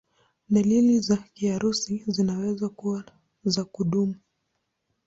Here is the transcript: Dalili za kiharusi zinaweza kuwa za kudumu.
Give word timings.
Dalili 0.49 0.99
za 0.99 1.17
kiharusi 1.17 2.03
zinaweza 2.07 2.69
kuwa 2.69 3.03
za 3.43 3.65
kudumu. 3.65 4.15